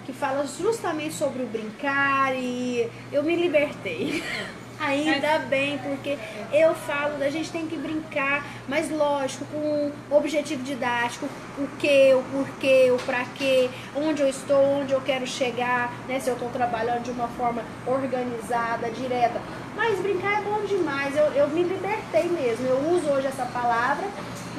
[0.05, 4.23] que fala justamente sobre o brincar e eu me libertei.
[4.81, 6.19] Ainda bem, porque
[6.51, 12.23] eu falo, a gente tem que brincar, mas lógico, com objetivo didático, o que, o
[12.33, 16.19] porquê, o pra quê, onde eu estou, onde eu quero chegar, né?
[16.19, 19.41] Se eu estou trabalhando de uma forma organizada, direta.
[19.77, 24.09] Mas brincar é bom demais, eu, eu me libertei mesmo, eu uso hoje essa palavra,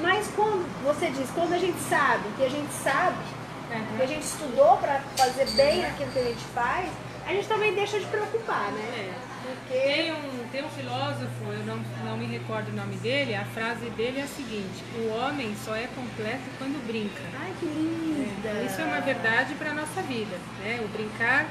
[0.02, 3.18] mas quando você diz, quando a gente sabe, que a gente sabe,
[3.72, 3.98] uhum.
[3.98, 6.90] que a gente estudou para fazer bem aquilo que a gente faz,
[7.26, 9.14] a gente também deixa de preocupar, né?
[9.28, 9.31] É.
[9.72, 13.90] Tem um, tem um filósofo, eu não, não me recordo o nome dele, a frase
[13.92, 17.22] dele é a seguinte: o homem só é completo quando brinca.
[17.40, 18.50] Ai, que linda!
[18.50, 20.38] É, isso é uma verdade para a nossa vida.
[20.62, 20.82] Né?
[20.84, 21.48] O brincar,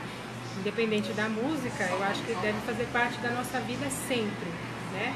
[0.58, 4.50] independente da música, eu acho que deve fazer parte da nossa vida sempre.
[4.92, 5.14] Né?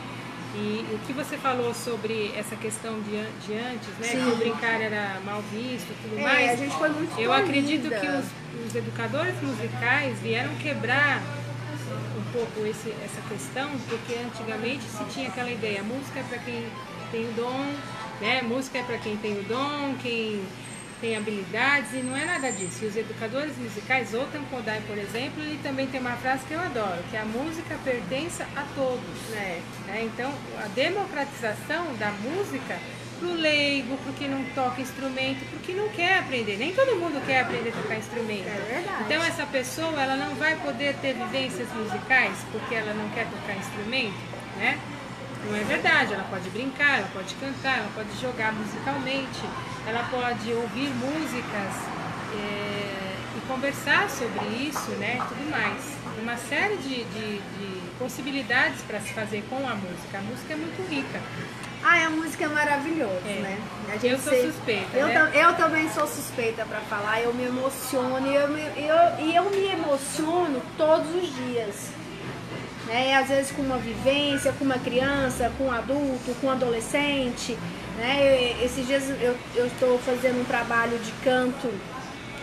[0.57, 3.11] E o que você falou sobre essa questão de,
[3.45, 4.07] de antes, né?
[4.07, 4.25] Sim.
[4.25, 6.51] Que o brincar era mal visto e tudo é, mais.
[6.53, 8.25] A gente foi muito eu acredito que os,
[8.65, 11.21] os educadores musicais vieram quebrar
[12.35, 16.67] pouco esse, essa questão, porque antigamente se tinha aquela ideia, música é para quem
[17.13, 17.73] tem o dom,
[18.21, 18.43] né?
[18.43, 20.43] Música é para quem tem o dom, quem
[21.01, 22.85] tem habilidades, e não é nada disso.
[22.85, 26.61] E os educadores musicais, Otan Kodai, por exemplo, ele também tem uma frase que eu
[26.61, 29.29] adoro, que a música pertence a todos.
[29.31, 29.63] Né?
[29.87, 30.11] né?
[30.13, 32.79] Então, a democratização da música
[33.25, 36.59] pro leigo, pro que não toca instrumento, pro que não quer aprender.
[36.59, 38.47] Nem todo mundo quer aprender a tocar instrumento.
[38.47, 39.05] É verdade.
[39.07, 43.57] Então essa pessoa, ela não vai poder ter vivências musicais porque ela não quer tocar
[43.57, 44.19] instrumento,
[44.59, 44.79] né?
[45.47, 49.43] Não é verdade, ela pode brincar, ela pode cantar, ela pode jogar musicalmente,
[49.87, 51.75] ela pode ouvir músicas
[52.33, 55.19] é, e conversar sobre isso, né?
[55.29, 55.97] Tudo mais.
[56.19, 60.19] Uma série de, de, de possibilidades para se fazer com a música.
[60.19, 61.21] A música é muito rica.
[61.85, 63.41] Ah, a música é maravilhosa, é.
[63.41, 63.59] né?
[64.03, 64.97] Eu sou suspeita.
[64.97, 65.31] Eu, né?
[65.35, 69.51] eu também sou suspeita para falar, eu me emociono e eu, me, eu, e eu
[69.51, 71.91] me emociono todos os dias.
[72.87, 73.11] Né?
[73.11, 77.57] E às vezes com uma vivência, com uma criança, com um adulto, com um adolescente.
[77.97, 78.57] Né?
[78.65, 79.05] esses dias
[79.55, 81.73] eu estou fazendo um trabalho de canto,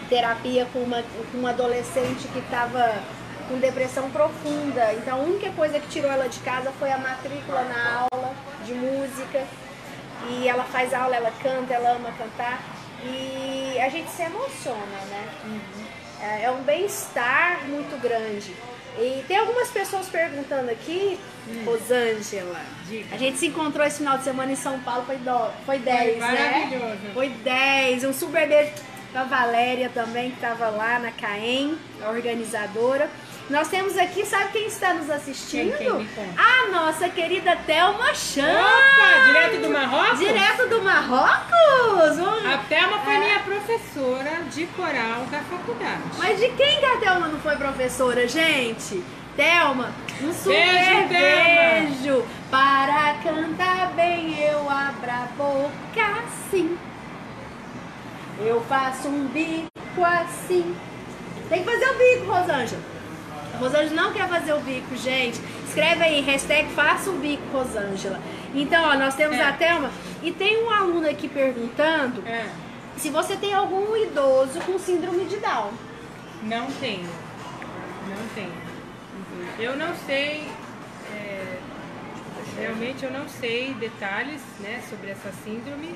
[0.07, 3.01] terapia com uma, com uma adolescente que estava
[3.49, 4.93] com depressão profunda.
[4.93, 8.33] Então a única coisa que tirou ela de casa foi a matrícula na aula.
[10.41, 12.59] E ela faz aula, ela canta, ela ama cantar.
[13.03, 15.29] E a gente se emociona, né?
[15.45, 15.85] Uhum.
[16.21, 18.51] É, é um bem-estar muito grande.
[18.97, 21.63] E tem algumas pessoas perguntando aqui, hum.
[21.65, 22.59] Rosângela.
[22.87, 23.15] Diga.
[23.15, 26.17] A gente se encontrou esse final de semana em São Paulo, foi, do, foi 10,
[26.17, 26.99] foi né?
[27.13, 28.03] Foi 10.
[28.03, 28.71] Um super beijo
[29.11, 33.09] pra Valéria também, que estava lá na CAEM, a organizadora.
[33.51, 35.77] Nós temos aqui, sabe quem está nos assistindo?
[35.77, 38.47] Quem, quem a nossa querida Thelma Chan.
[38.47, 40.19] Opa, direto do Marrocos?
[40.19, 42.45] Direto do Marrocos.
[42.45, 43.19] A Thelma foi é.
[43.19, 46.01] minha professora de coral da faculdade.
[46.17, 49.03] Mas de quem que a Thelma não foi professora, gente?
[49.35, 52.25] Thelma, um super beijo, beijo.
[52.49, 56.77] Para cantar bem eu abro a boca assim.
[58.39, 60.73] Eu faço um bico assim.
[61.49, 63.00] Tem que fazer o bico, Rosângela.
[63.61, 65.39] Rosângela não quer fazer o bico, gente.
[65.67, 68.19] Escreve aí, hashtag faça o bico, Rosângela.
[68.55, 69.43] Então, ó, nós temos é.
[69.43, 69.91] a Thelma.
[70.23, 72.47] E tem um aluno aqui perguntando é.
[72.97, 75.71] se você tem algum idoso com síndrome de Down.
[76.43, 77.07] Não tenho.
[78.09, 78.53] Não tenho.
[79.59, 80.47] Eu não sei.
[81.13, 81.57] É,
[82.59, 85.95] realmente eu não sei detalhes né, sobre essa síndrome,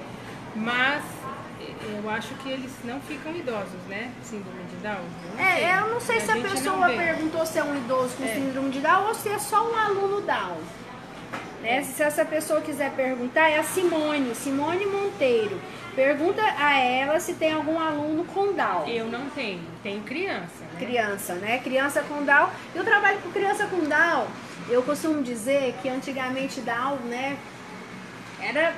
[0.56, 1.04] mas
[2.04, 4.12] eu acho que eles não ficam idosos, né?
[4.22, 5.04] Síndrome de Down.
[5.38, 8.24] Eu é, eu não sei a se a pessoa perguntou se é um idoso com
[8.24, 8.34] é.
[8.34, 10.58] síndrome de Down ou se é só um aluno Down.
[11.62, 11.84] Né?
[11.84, 15.60] Se essa pessoa quiser perguntar, é a Simone, Simone Monteiro.
[15.96, 18.88] Pergunta a ela se tem algum aluno com Down.
[18.88, 20.64] Eu não tenho, tenho criança.
[20.74, 20.80] Né?
[20.80, 21.58] Criança, né?
[21.60, 22.50] Criança com Down.
[22.76, 24.28] Eu trabalho com criança com Down.
[24.70, 27.38] Eu costumo dizer que antigamente Down, né?
[28.42, 28.74] Era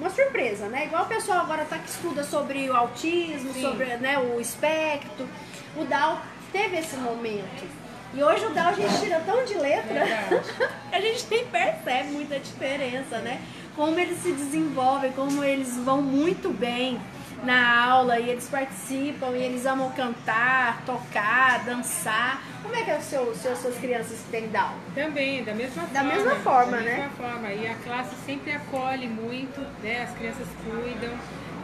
[0.00, 0.86] uma surpresa, né?
[0.86, 3.62] Igual o pessoal agora tá que estuda sobre o autismo, Sim.
[3.62, 5.28] sobre né, o espectro.
[5.76, 6.18] O Down
[6.50, 7.68] teve esse momento.
[8.14, 10.02] E hoje o Down a gente tira tão de letra,
[10.90, 13.40] a gente nem percebe muita diferença, né?
[13.76, 16.98] Como eles se desenvolvem, como eles vão muito bem
[17.44, 22.42] na aula e eles participam e eles amam cantar, tocar, dançar.
[22.62, 24.74] Como é que é o seu, seu suas crianças que têm Down?
[24.94, 26.12] Também, da mesma Da forma.
[26.14, 26.96] mesma forma, da né?
[26.96, 27.52] mesma forma.
[27.52, 30.02] E a classe sempre acolhe muito, né?
[30.08, 31.12] As crianças cuidam,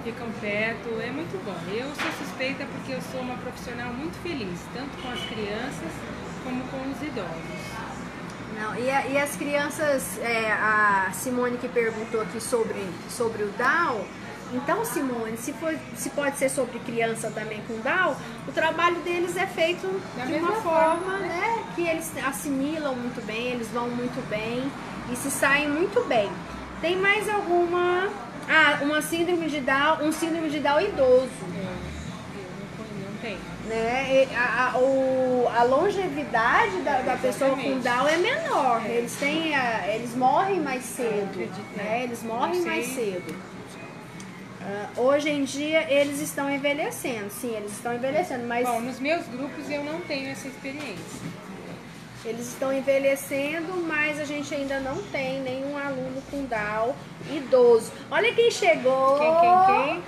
[0.02, 1.54] ficam perto, é muito bom.
[1.70, 5.92] Eu sou suspeita porque eu sou uma profissional muito feliz, tanto com as crianças
[6.42, 7.86] como com os idosos.
[8.58, 13.48] Não, e, a- e as crianças, é, a Simone que perguntou aqui sobre, sobre o
[13.50, 14.02] Down,
[14.52, 18.14] então Simone, se, for, se pode ser sobre criança também com Down,
[18.48, 21.18] o trabalho deles é feito Da de uma forma, forma.
[21.18, 24.70] né, que eles assimilam muito bem, eles vão muito bem
[25.12, 26.30] e se saem muito bem.
[26.80, 28.08] Tem mais alguma...
[28.48, 31.74] Ah, uma síndrome de Down, um síndrome de Down idoso É,
[33.02, 33.38] não, tenho.
[33.66, 34.28] né?
[34.36, 37.80] A, a, o- a longevidade da, da pessoa com.
[37.80, 38.82] Down é menor.
[38.86, 41.98] Eles têm a- eles morrem mais cedo, acredito, né?
[42.00, 42.04] é.
[42.04, 43.34] Eles morrem mais cedo.
[44.68, 49.24] Ah, hoje em dia eles estão envelhecendo, sim, eles estão envelhecendo, mas Bom, nos meus
[49.28, 51.20] grupos eu não tenho essa experiência.
[52.24, 56.94] eles estão envelhecendo, mas a gente ainda não tem nenhum aluno com Down
[57.30, 57.92] idoso.
[58.10, 59.18] Olha quem chegou!
[59.20, 60.02] Quem, quem, quem?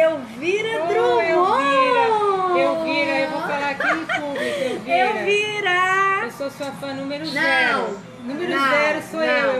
[0.00, 1.28] Elvira Oh, Drummond!
[1.28, 4.96] Elvira, Elvira, eu vou falar aqui em público, Elvira.
[5.18, 6.24] Elvira!
[6.24, 7.32] Eu sou sua fã número Não.
[7.32, 7.98] zero.
[8.24, 8.77] Número não, zero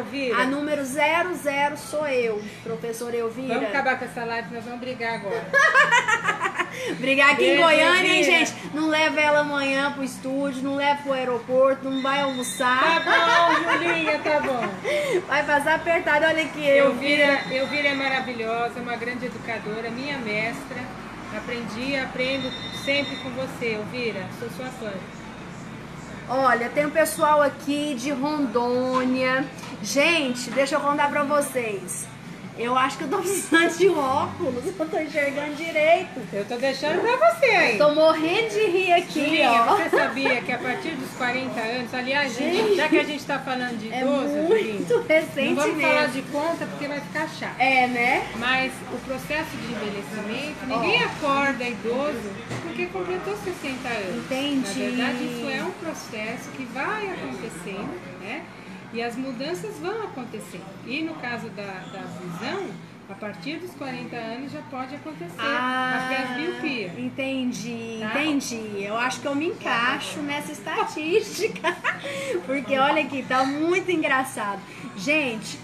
[0.08, 0.36] Elvira.
[0.38, 3.54] A número 00 sou eu, professora Elvira.
[3.54, 5.46] Vamos acabar com essa live, nós vamos brigar agora.
[6.98, 8.54] Brigar aqui em Beijo, Goiânia, hein, gente?
[8.72, 13.04] Não leva ela amanhã pro estúdio, não leva pro aeroporto, não vai Tá almoçar.
[13.04, 14.68] bom, Julinha, tá bom.
[15.26, 17.24] Vai passar apertado, olha aqui, Elvira.
[17.24, 20.78] Elvira, Elvira é maravilhosa, uma grande educadora, minha mestra.
[21.36, 22.50] Aprendi, aprendo
[22.84, 24.24] sempre com você, Elvira.
[24.38, 24.92] Sou sua fã.
[26.30, 29.46] Olha, tem um pessoal aqui de Rondônia.
[29.82, 32.06] Gente, deixa eu contar pra vocês.
[32.58, 36.20] Eu acho que eu tô precisando de óculos, eu tô enxergando direito.
[36.32, 37.78] Eu tô deixando pra você aí.
[37.78, 39.76] Tô morrendo de rir aqui, Julinha, ó.
[39.76, 43.38] você sabia que a partir dos 40 anos, aliás, Gente, já que a gente tá
[43.38, 46.12] falando de É idoso, muito Julinha, não recente vamos falar mesmo.
[46.12, 47.60] de conta porque vai ficar chato.
[47.60, 48.26] É, né?
[48.36, 52.30] Mas o processo de envelhecimento, ninguém acorda idoso
[52.62, 54.24] porque completou 60 anos.
[54.24, 54.96] Entendi.
[54.96, 58.42] Na verdade, isso é um processo que vai acontecendo, né?
[58.92, 60.64] E as mudanças vão acontecendo.
[60.86, 62.66] E no caso da, da visão,
[63.10, 66.92] a partir dos 40 anos já pode acontecer a presbiopia.
[66.98, 68.20] entendi, Tá?
[68.22, 68.82] entendi.
[68.82, 71.74] Eu acho que eu me encaixo nessa estatística.
[72.46, 74.60] Porque olha aqui, tá muito engraçado.
[74.96, 75.58] Gente,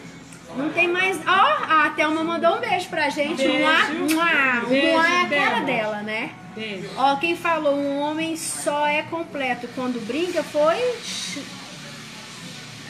[0.57, 1.19] não tem mais.
[1.27, 3.37] Ó, a Thelma mandou um beijo pra gente.
[3.37, 3.53] Beijo.
[3.59, 4.63] Um um á.
[4.65, 5.67] Um Beijo, á é a cara Thelma.
[5.67, 6.31] dela, né?
[6.55, 6.89] Beijo.
[6.97, 10.77] Ó, quem falou um homem só é completo quando brinca foi.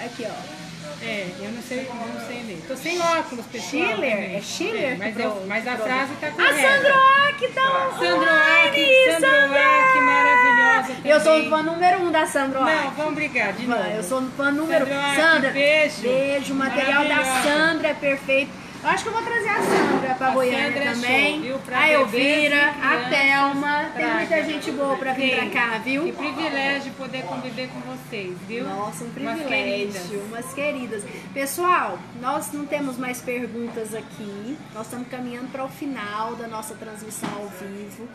[0.05, 0.65] Aqui, ó.
[1.03, 2.65] É, eu não sei, eu não sei ler.
[2.69, 3.71] Tô sem óculos, pessoal.
[3.71, 3.95] Schiller?
[4.17, 4.37] também.
[4.37, 6.55] É Schiller É, mas, eu- mas a frase tá A correta.
[6.75, 11.51] Sandro Ack tá Sandro online, Ack, Sandro Ack, maravilhosa Eu sou também.
[11.51, 13.83] fã número um da Sandro Não, vamos brigar de novo.
[13.83, 16.03] Eu sou fã número Ack, Sandra, beijo.
[16.03, 16.53] Beijo.
[16.53, 17.25] O material da.
[17.43, 18.64] Sandra é perfeito.
[18.85, 21.33] Eu acho que eu vou trazer a Sandra pra A Goiânia Sandra é também.
[21.33, 21.59] show, viu?
[21.61, 23.91] Pra a Elvira, a Thelma.
[23.97, 26.05] Tem muita gente boa pra vir pra cá, viu?
[26.05, 28.65] Que privilégio poder conviver com vocês, viu?
[28.65, 30.11] Nossa, um Umas privilégio, queridas.
[30.29, 31.03] umas queridas.
[31.33, 34.59] Pessoal, nós não temos mais perguntas aqui.
[34.75, 38.07] Nós estamos caminhando para o final da nossa transmissão ao vivo.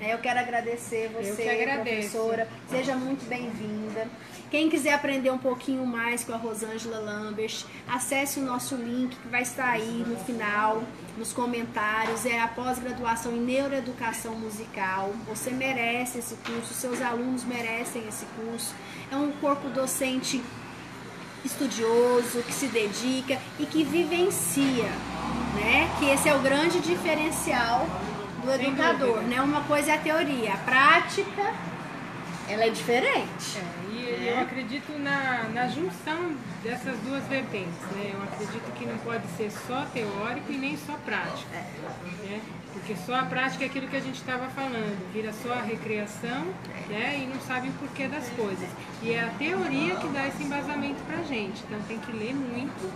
[0.00, 2.10] Eu quero agradecer você, agradeço.
[2.10, 2.48] professora.
[2.70, 4.06] Seja muito bem-vinda.
[4.50, 9.28] Quem quiser aprender um pouquinho mais com a Rosângela Lambert, acesse o nosso link que
[9.28, 10.82] vai estar aí no final,
[11.18, 12.24] nos comentários.
[12.24, 15.12] É a pós-graduação em neuroeducação musical.
[15.28, 18.74] Você merece esse curso, seus alunos merecem esse curso.
[19.12, 20.42] É um corpo docente
[21.44, 24.90] estudioso, que se dedica e que vivencia,
[25.54, 25.94] né?
[25.98, 27.86] Que esse é o grande diferencial
[28.42, 29.36] do Sem educador, dúvida.
[29.36, 29.42] né?
[29.42, 31.54] Uma coisa é a teoria, a prática
[32.48, 33.58] ela é diferente.
[33.58, 38.12] É, eu acredito na, na junção dessas duas vertentes, né?
[38.14, 41.50] Eu acredito que não pode ser só teórico e nem só prático,
[42.24, 42.40] né?
[42.72, 46.46] Porque só a prática é aquilo que a gente estava falando, vira só a recreação,
[46.88, 47.18] né?
[47.22, 48.68] E não sabe o porquê das coisas.
[49.02, 52.92] E é a teoria que dá esse embasamento pra gente, então tem que ler muito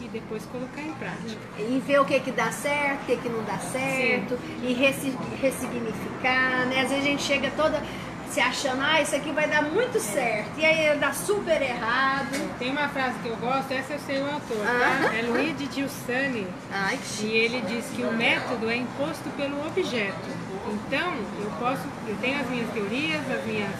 [0.00, 1.40] e depois colocar em prática.
[1.58, 5.16] E ver o que que dá certo, o que que não dá certo, e ressi-
[5.42, 6.82] ressignificar, né?
[6.82, 7.82] Às vezes a gente chega toda
[8.30, 12.56] se achando, ah, isso aqui vai dar muito certo, e aí dá super errado.
[12.58, 15.08] Tem uma frase que eu gosto, essa eu sei o autor, Ah.
[15.08, 15.14] tá?
[15.16, 20.28] É Louis de Giussani, Ai, E ele diz que o método é imposto pelo objeto.
[20.70, 23.70] Então, eu posso, eu tenho as minhas teorias, as minhas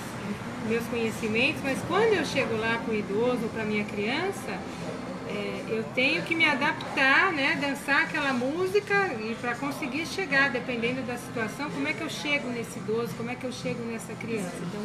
[0.66, 4.58] meus conhecimentos, mas quando eu chego lá com o idoso para minha criança,
[5.28, 11.02] é, eu tenho que me adaptar, né, dançar aquela música e para conseguir chegar, dependendo
[11.02, 14.14] da situação, como é que eu chego nesse idoso, como é que eu chego nessa
[14.14, 14.52] criança.
[14.62, 14.80] Então,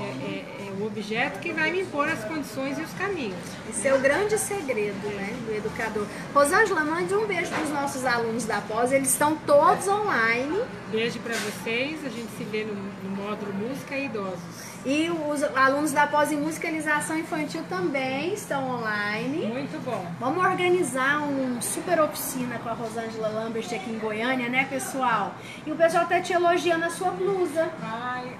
[0.00, 3.36] é, é, é o objeto que vai me impor as condições e os caminhos.
[3.68, 6.06] Esse é o grande segredo, né, do educador.
[6.32, 10.62] Rosângela, mande um beijo para os nossos alunos da pós, eles estão todos online.
[10.90, 14.68] Beijo para vocês, a gente se vê no, no módulo Música e Idosos.
[14.86, 19.46] E os alunos da pós em musicalização infantil também estão online.
[19.46, 20.06] Muito bom.
[20.18, 25.34] Vamos organizar um super oficina com a Rosângela Lambert aqui em Goiânia, né, pessoal?
[25.66, 27.68] E o pessoal tá te elogiando a sua blusa.
[27.82, 28.32] Ai,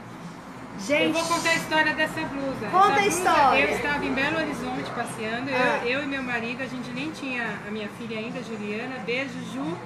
[0.86, 2.66] Gente, eu vou contar a história dessa blusa.
[2.70, 3.64] Conta Essa a blusa, história.
[3.64, 5.80] Eu estava em Belo Horizonte passeando, Ah.
[5.84, 9.34] eu, eu e meu marido, a gente nem tinha a minha filha ainda, Juliana, beijo
[9.52, 9.76] Ju.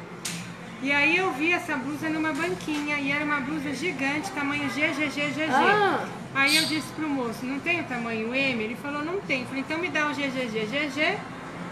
[0.83, 5.49] E aí eu vi essa blusa numa banquinha e era uma blusa gigante, tamanho GGGGG.
[5.49, 6.05] Ah.
[6.35, 8.64] Aí eu disse pro moço, não tem o tamanho M?
[8.64, 9.47] Ele falou, não tem.
[9.47, 11.18] Falei, então me dá o GGGGG.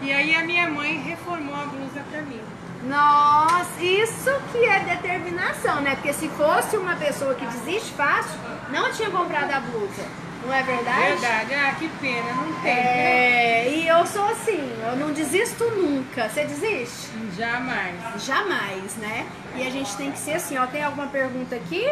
[0.01, 2.39] E aí a minha mãe reformou a blusa pra mim.
[2.83, 5.95] Nossa, isso que é determinação, né?
[5.95, 8.39] Porque se fosse uma pessoa que desiste fácil,
[8.71, 10.05] não tinha comprado a blusa.
[10.45, 11.07] Não é verdade?
[11.07, 12.71] Verdade, ah, que pena, não tem.
[12.71, 16.27] É, e eu sou assim, eu não desisto nunca.
[16.29, 17.09] Você desiste?
[17.37, 17.95] Jamais.
[18.25, 19.27] Jamais, né?
[19.55, 20.65] E a gente tem que ser assim, ó.
[20.65, 21.87] Tem alguma pergunta aqui?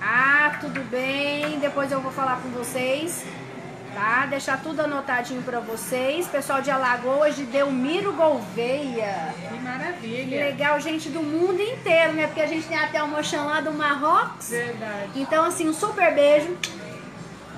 [0.00, 1.58] Ah, tudo bem.
[1.60, 3.24] Depois eu vou falar com vocês.
[3.94, 4.24] Tá?
[4.26, 6.26] Deixar tudo anotadinho pra vocês.
[6.26, 9.34] Pessoal de Alagoas, de Delmiro Gouveia.
[9.38, 10.44] Que Que maravilha.
[10.46, 12.26] legal, gente do mundo inteiro, né?
[12.26, 14.48] Porque a gente tem até uma Mochã lá do Marrocos.
[14.48, 15.10] Verdade.
[15.14, 16.56] Então, assim, um super beijo.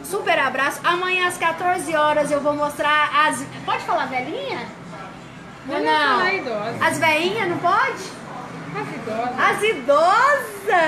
[0.05, 0.81] Super abraço.
[0.85, 3.43] Amanhã às 14 horas eu vou mostrar as.
[3.65, 4.67] Pode falar velhinha?
[5.67, 6.29] Não?
[6.29, 6.77] idosa.
[6.81, 8.05] As veinhas, não pode?
[8.77, 9.39] As idosas.
[9.39, 10.85] As idosas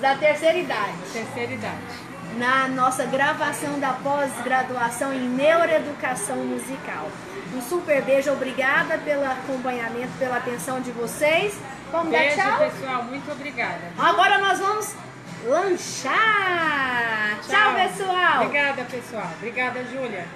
[0.00, 0.92] da terceira idade.
[1.12, 2.08] Terceira idade.
[2.36, 7.10] Na nossa gravação da pós-graduação em neuroeducação musical.
[7.54, 11.58] Um super beijo, obrigada pelo acompanhamento, pela atenção de vocês.
[11.90, 12.70] Vamos Beijo, dar tchau?
[12.70, 13.02] pessoal.
[13.04, 13.80] Muito obrigada.
[13.98, 14.94] Agora nós vamos
[15.46, 17.38] lanchar.
[17.46, 18.42] Tchau, pessoal.
[18.44, 19.30] Obrigada, pessoal.
[19.38, 20.26] Obrigada, Júlia.